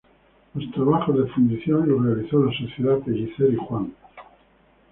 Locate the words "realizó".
2.03-2.43